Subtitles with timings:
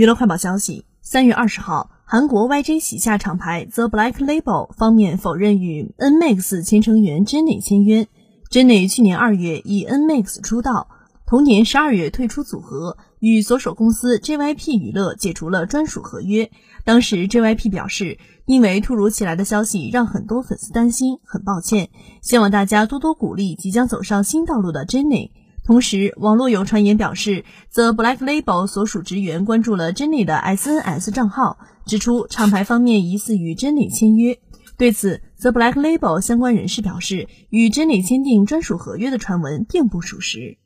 [0.00, 8.08] 娱乐快报消息：三月二十号，韩国 YG 旗下厂牌 The Black Label 方面否认与 NMAX 前成员 Jennie 签约。
[8.50, 10.88] Jennie 去年二月以 NMAX 出道，
[11.26, 16.50] 同年十二月退出组合，与所属公司 JYP 娱乐解除了专属合约。
[16.82, 21.90] 当时 JYP 表示，因为突如其来的消息让很多粉丝担心，很抱歉，
[22.22, 25.32] 希望大家多多鼓励即将走上新道路的 Jennie。
[25.70, 27.44] 同时，网络有传言表示
[27.74, 34.36] ，The Black Label 所属职员关注了珍妮的 SNS 账号，指出厂牌方面疑似与珍妮签约。
[34.76, 40.58] 对此，The Black Label 相关人士表示，与珍妮签订专属合约的传闻并不属实。